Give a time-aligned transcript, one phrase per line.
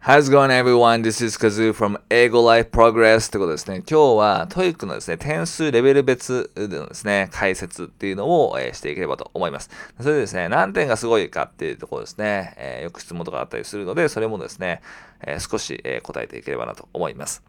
[0.00, 1.02] How's it going everyone?
[1.02, 3.78] This is Kazu from 英語 Life Progress ということですね。
[3.78, 9.68] 今日は TOEIC のですね、点数レベル別でのですね、解説っていうのを、えー、していければと思います。
[10.00, 14.82] それでですね、何点がすごいかっていうところですね、えー、よく質問とかあったりするので、それもですね、
[15.20, 17.42] えー、少し、え答えていければなと思います。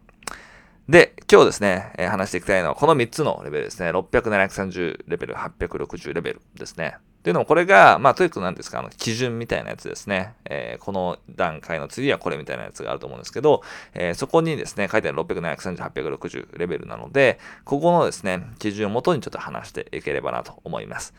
[0.88, 3.90] で、今日ですね、え話していきたいのはこの3つのレベルですね。
[3.90, 6.96] 600、730レベル、860レベルですね。
[7.20, 10.32] っていうのも、これが、まあ、 TOEIC なんですか、あの、基準みたいなやつですね。
[10.46, 13.62] えー、この段階の次はこれみたいなやつがあると思うんですけど、
[13.92, 21.12] えー、そこにですね、書いてある600、730、860レベルなので、ここのですね、基準をもとにちょっと話していければなと思います。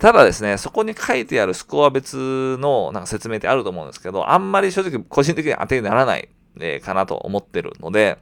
[0.00, 8.16] ただですね、そこに書いてあるスコア別のなんか説明ってあると思うんですけど、あんまり正直個人的に当てにならない、えー、かなと思ってるので、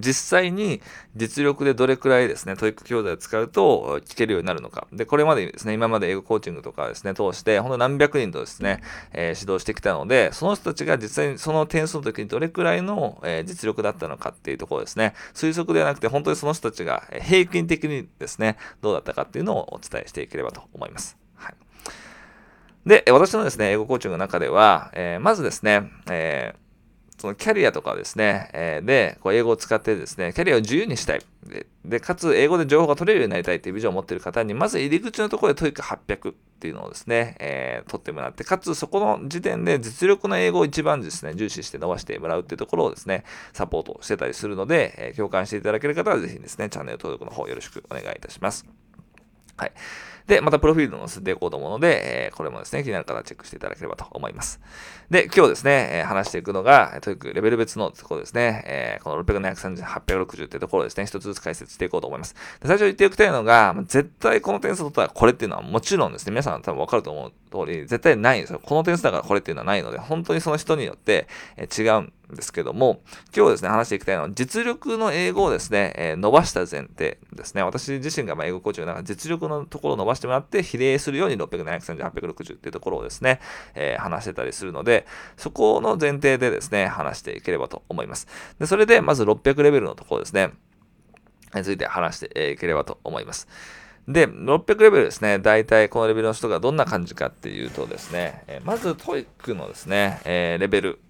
[0.00, 0.80] 実際に
[1.14, 4.86] 実力でどれくらいですね、 TOEIC 教材を使うと聞けるようになるのか。
[4.92, 8.82] で、これまでですね、今まで英語コーチングとかですね、通して、ほんと何百人とですね、
[9.12, 21.16] えー、指導してきたので、その人たちが実際にその点数の時にどれくらいの、えー、実力だったのかっていうところですね、推測ではなくて、本当にその人たちが平均的にですね、どうだったかっていうのをお伝えしていければと思います。
[21.34, 21.54] はい。
[22.86, 26.65] で、私のですね、英語コーチングの中では、えー、まずですね、えー
[27.18, 31.20] そのキャリアとかですね、え、で、こう英語を使ってですね、キャリアを自由にしたい。
[31.46, 48.66] で、でかつ英語で情報が取れるようになりたいっていうビジョンを持っている方に、まず入り口のところで TOEIC800 っていうのをですね、えー、取ってもらって、かつそこの時点で実力の英語を一番ですね、重視して伸ばしてもらうっていうところをですね、サポートしてたりするので、えー、共感していただける方はぜひですね、チャンネル登録の方よろしくお願いいたします。
[49.56, 49.72] はい。
[50.26, 54.60] で、またプロフィールの載せていこうと思うので、えー、これもですね、気になる方はチェックしていただければと思います。
[55.08, 62.34] で、今日ですね、えー、話していくのが、とにかくレベル別のところですね、えー、この600、730、860ってところですね、一つずつ解説していこうと思います。
[62.60, 67.32] で最初言っておきたいのが、絶対この点数取ったらこれっていうのはもちろんですね、皆さん多分わかると思う
[67.64, 68.60] 通り、絶対ないんですよ。
[68.62, 73.00] この点数だからこれっていうのはないので、本当にその人によって、え違うんですけども、
[73.34, 77.62] 今日ですね、話していきたいのは、実力の英語をですね、えー、伸ばした前提ですね。
[77.62, 83.40] 私自身がま英語コーチの中で実力のところを伸ばしてもらって、比例するように600、730、860っていうところをですね、
[83.74, 85.06] えー、話してたりするので、
[85.36, 88.26] そこの前提でですね、話していければと思います。
[88.58, 90.52] で、それで、まず600レベルのところですね、
[91.54, 93.48] について話していければと思います。
[94.08, 101.00] で、600レベルですね、大体このレベルの人がどんな感じかっていうとですね、えまず TOEIC のですね、えー、レベル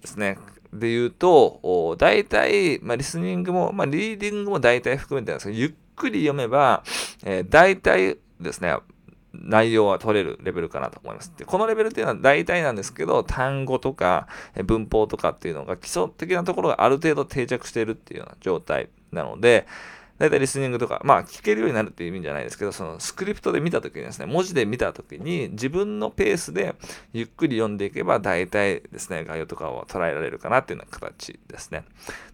[0.00, 0.38] ですね、
[0.72, 6.82] で言うと、大体、まあ、リスニングも、まあ、リーディングも大体含めてなんですけど、ゆっくり読めば、
[7.24, 8.76] えー、大体ですね、
[9.32, 11.32] 内容は取れるレベルかなと思います。
[11.36, 14.28] でこのレベルっていうのは大体なんですけど、単語とか
[14.64, 19.66] 文法とかっていうのが基礎的なところがある程度定着しているっていうような状態なので、
[20.18, 26.74] だいたいリスニングとか、まあ聞けるようになるっていう意味じゃないですけど、そのスクリプトで見たときにですね、文字で見たときに自分のペースで
[27.12, 31.84] ゆっくり読んでいけば大体ですね、概要とかを捉えられるかなっていうような形ですね。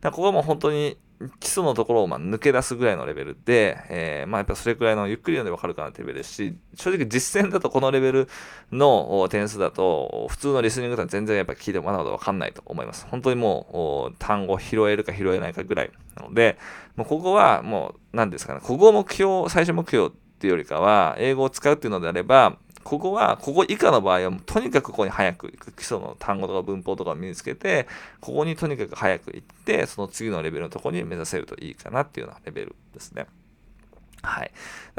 [0.01, 0.97] だここはもう本当に
[1.41, 8.29] 基礎のところをま抜け出すぐらいのレベルで、えー、まあやっぱそれくらいのゆっくり読んでわかるかなってレベルですし、正直実践だとこのレベル
[8.71, 13.07] の点数だと、普通のリスニングとは全然やっぱ聞いてもまだまだわかんないと思います。
[13.11, 16.59] 本当にもう単語拾えるか拾えないかぐらいなので、
[16.97, 25.73] もうここはもう何ですかね、ここを目標、最初目標っていうよりかは、英語を使うっていうのであれば、ここは、ここ以下の場合は、とにかくここに早く行く。
[25.73, 27.87] 基礎の単語とか文法とかを身につけて、
[28.21, 33.27] ここにとにかく早く行って、その次のレベルのところに目指せるといいかなっていうようなレベルですね。
[34.23, 34.53] はい。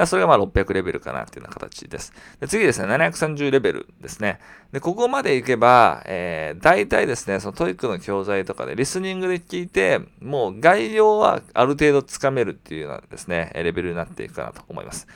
[0.05, 2.13] それがまあ600レベルかなっていうような形です。
[2.41, 4.39] で次ですね、730レベルですね。
[4.73, 15.07] で、ここまで行けば、えー、大体ですね、その TOEIC の教材とかでリスニングで聞いて、もう概要はある程度つかめるっていうようなですね、レベルになっていくかなと思います。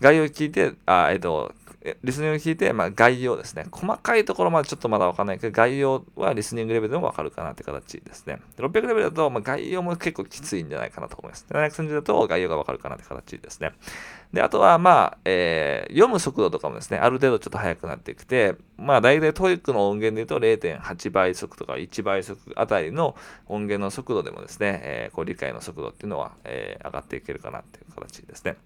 [0.00, 1.52] 概要聞いて、あ、えっ、と、
[2.02, 3.64] リスニングを聞いて、まあ、概要ですね。
[3.70, 8.38] 細かいところまでちょっとまだわかんないけど、概要はリスニングレベルでもわかるかなって形ですね。
[8.58, 11.46] 600レベルだと、まあ、概要も結構きついんじゃないかなと思います。
[11.48, 13.72] 730だと概要がわかるかなって形ですね。
[14.34, 23.16] で、あとは、まあ、えー、読む速度とかもですね、ある程度ちょっと速くなってきて、まあ、大体 TOEIC の音源で言うと0.8倍速とか1倍速あたりの
[23.46, 28.56] 音源の速度でもですね、えー、こう理解の速度っていうのは、えー、上がっていけるかなっていう形ですね。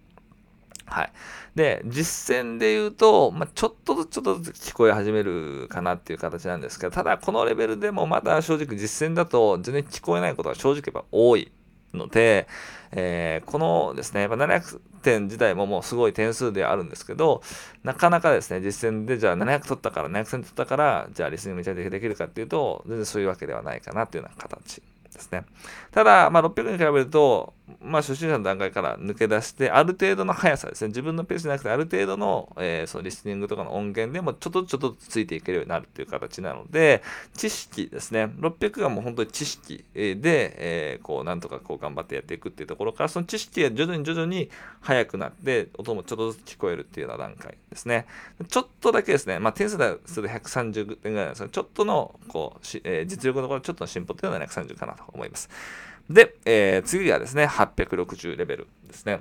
[0.86, 1.12] はい。
[1.54, 11.50] で、実践で言うと、まあ、ちょっとずつちょっとずつ聞こえ始めるかなっていう形なんですけど、ただこのレベルでもまだ正直実践だと全然聞こえないことが正直言えば多い
[11.94, 12.48] ので、
[12.92, 17.42] えー、このですね、700点自体ももうすごい点数であるんですけど、
[17.82, 24.82] なかなかですね、実践でじゃあ700取ったから、700点取ったから、じゃあリスニングめちゃくちゃできるかっていうと、全然そういうわけではないかなっていうような形
[25.12, 25.44] ですね。
[25.92, 37.02] ただ、まあ、600に比べると、まあ、初心者の段階から抜け出して、ある程度の速さですね、自分のペースじゃなくて、ある程度の、えー、そのリスニングとかの音源でも、ちょっとちょっとついていけるようになるという形なので、
[37.34, 44.50] 知識ですね、600がもう本当に知識で、えー、こう、なんとかこう頑張ってやっていくっていうところから、その知識が徐々に徐々に
[44.82, 48.06] 速くなって、音もちょっとずつ聞こえるっていうような段階ですね。
[48.46, 55.48] ちょっとだけですね、まあ、点数ですると130点ぐらいなんですが、ちょっとの、こう、えー、実力のところ、ちょっとの進歩っていうのは130かなと思います。
[56.10, 59.20] で、えー、次がですね、860レベルですね。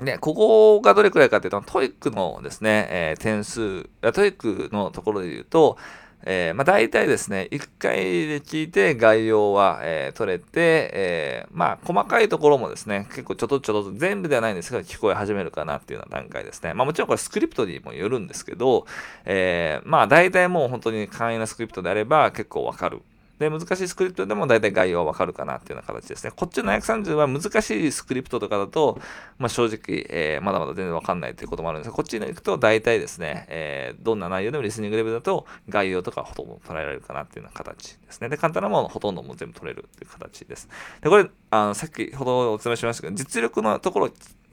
[0.00, 5.76] で、ここがどれくらいかというと、 TOEICのですね、えー、点数、 TOEICのところで言うと、
[6.24, 16.74] えー、まあ、大体ですね、1回で聞いて概要は、えー、取れて、えー、まあ、細かいところもですね、結構ちょっとちょっと全部ではないんですけど、聞こえ始めるかなっていうような段階ですね。
[16.74, 18.86] まあ、もちろんこれスクリプトにもよるんですけど、
[19.24, 23.00] えー、まあ、大体もう本当に簡易なスクリプトであれば結構わかる
[23.40, 26.30] で、難しいスクリプトでも大体概要はわかるかなっていうような形ですね。
[26.36, 29.00] こっちの730は難しいスクリプトとかだと、
[29.38, 38.28] まあ、正直、えー、まだまだ全然わかんないということもあるんですが、こっちに行くと大体ですね、えー、どんな内容でもリスニングレベルだと概要とかほとんど捉えられるかなっていうような形ですね。
[38.28, 40.68] で、簡単なものほとんども全部取れるっていう形です。
[41.00, 44.10] で、これ、あの、さっきほどお伝えしましたけど、実力のところ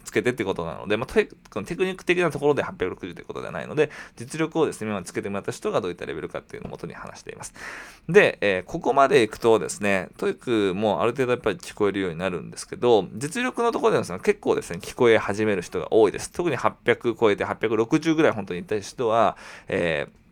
[0.07, 7.53] つけてってことなので、まあ、テクニック的なところで860ということではないので、実力をですね、今つけてもらった人がどういったレベルかっていうのを元に話しています。
[8.07, 16.31] で、えー、ここまでいくとですね、 TOEICもある程度やっぱり聞こえるようになるんですけど、実力のところでは結構ですね、聞こえ始める人が多いです。
[16.31, 19.35] 特に800超えて860ぐらい本当にいった人は、
[19.67, 20.26] えー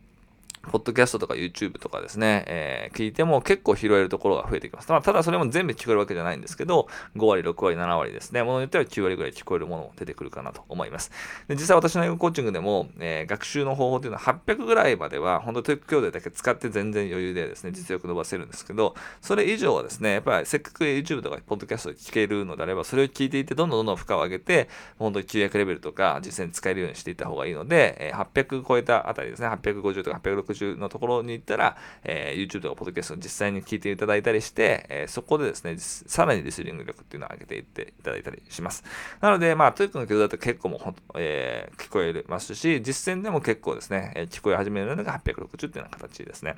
[0.71, 4.89] ポッドキャストとか YouTube とかですね、えー、聞いても結構拾えるところが増えてきます。
[4.89, 8.43] まあ、ただそれも全部聞こえるわけじゃないんですけど、5割、6割、7割ですね。
[8.43, 11.11] ものによっては9割ぐらい聞こえるものも出てくるかなと思います。
[11.47, 38.83] で実際私の英語コーチングでも、えー、学習の方法というのは800ぐらいまでは、本当 TOEIC教材だけ使って全然余裕でですね、実力伸ばせるんですけど、それ以上はですね、やっぱりせっかく YouTube とかポッドキャストで聞けるのであれば、それを聞いていて、どんどんどんどん負荷を上げて、本当に9割レベルとか実際に使えるようにしていった方がいいので、えー、800超えたあたりですね、850とか860のところに行ったら、えー、YouTube とかポッドキャストを実際に聞いていただいたりして、えー、そこでですね、さらにリスニング力っていうのを上げていっていただいたりします。
[39.21, 46.55] なので、まあ、 TOEICの曲だと結構もう、えー、聞こえますし、実践でも結構ですね、え聞こえ始めるのが860っていうような形ですね。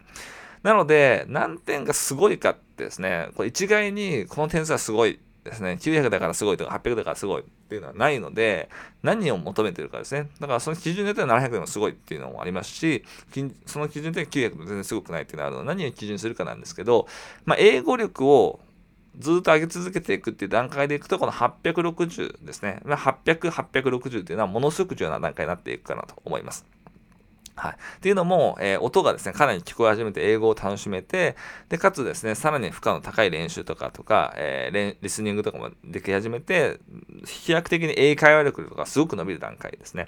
[0.63, 8.69] なので、何点がすごいかってですね、これ一概にこの点数はすごいですね、900だからすごいとか800だからすごいっていうのはないので、
[9.03, 10.29] 何を求めてるかですね。
[10.39, 13.03] だからその基準によっては700でもすごいっていうのもありますし、
[13.65, 17.07] その基準で900も全然すごくないっていうのはあるので、何を基準するかなんですけど、
[17.45, 18.59] まあ、英語力を
[19.17, 22.81] ずっと上げ続けていくっていう段階でいくと、この860ですね。
[22.85, 26.65] 800、860っていうのはものすごく重要な段階になっていくかなと思います。
[27.57, 27.71] はい。
[27.71, 31.35] っていうのも、えー、音がですね、かなり聞こえ始めて英語を楽しめて、
[31.69, 36.79] で、かつですね、さらに負荷の高い練習とかとか、えー、リスニングとかもでき始めて、
[37.25, 40.07] 飛躍的に英会話力とかすごく伸びる段階ですね。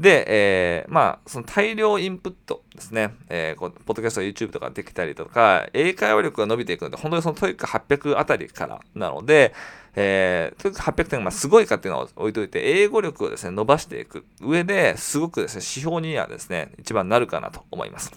[0.00, 9.52] で、えー、まあ、その大量インプットですね、えー、こうポッドキャスト、YouTube とかできたりとか、英会話力が伸びていくので、本当にその TOEIC800あたりからなので、
[9.94, 18.10] えー、 TOEIC800点がすごいかっていうのを置いといて、英語力をですね、伸ばしていく上ですごくですね、指標にはですね、一番なるかなと思います。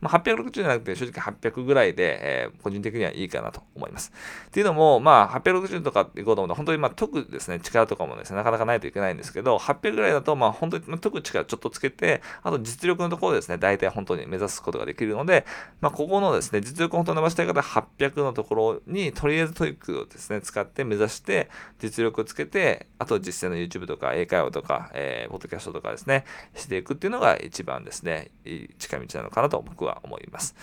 [0.00, 4.12] まあ、860じゃなくて正直800ぐらいで、えー、個人的にはいいかなと思います。
[4.46, 15.44] っていうのも、まあ、860とかっていこうと思うと、本当にまあ、解くですね、力とかもですね、なかなかないといけないんですけど、800ぐらいだと、まあ、本当に解く力ちょっとつけて、あと実力のところですね、大体本当に目指すことができるので、
[15.80, 30.54] まあ、ここのですね、実力を本当に伸ばしたい方は800のところに、とりあえず TOEICをですね、使って目指して、実力をつけて、あと実践の YouTube とか英会話とか、えー、ポッドキャストとかですね、していくっていうのが一番ですね、いい近道なのかなと思います僕は思います。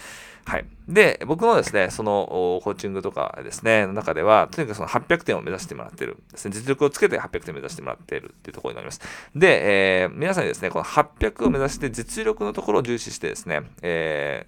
[0.46, 0.66] はい。
[0.88, 9.02] で、僕のですね、そのコーチングとかですね、の中では、とにかくその800点を目指してもらってるですね、実力をつけて800点目指してもらっているっていうところになります。
[9.36, 14.48] で、えー、皆さんにですね、この800を目指して実力のところを重視してですね、え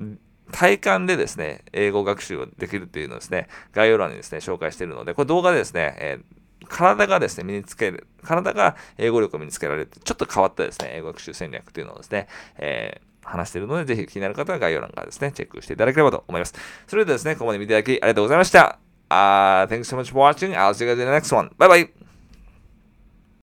[0.00, 0.16] ー、
[0.52, 6.38] 体感でですね、英語学習をできるっていうのをですね、概要欄にですね、紹介しているので、これ動画でですね、えー
[6.68, 16.54] 体がですね、身につける、体が英語力を身につけられる、ちょっと変わったですね、英語学習戦略というのをですね、えー話しているので、ぜひ気になる方は概要欄からですね、チェックしていただければと思います。
[16.86, 18.78] それではですね、ここまで見ていただきありがとうございました。
[19.10, 20.54] Uh, thanks so much for watching.
[20.54, 21.50] I'll see you guys in the next one.
[21.56, 22.17] Bye bye!